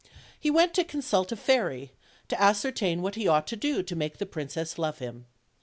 [0.39, 1.91] He went to consult a fairy,
[2.27, 5.27] to ascertain what he ought to do to make the princess love him.